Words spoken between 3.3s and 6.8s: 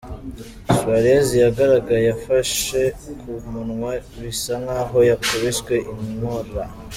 munwa bisa nk’aho yakubiswe inkora.